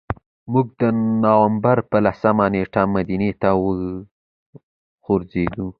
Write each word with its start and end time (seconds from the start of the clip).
موږ 0.51 0.67
د 0.81 0.83
نوامبر 1.23 1.77
په 1.89 1.97
لسمه 2.05 2.45
نېټه 2.53 2.81
مدینې 2.95 3.31
ته 3.41 3.49
وخوځېدو. 3.63 5.67